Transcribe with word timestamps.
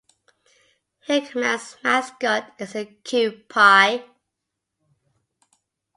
Hickman's 1.01 1.77
mascot 1.83 2.53
is 2.57 2.73
the 2.73 2.87
Kewpie. 3.03 4.03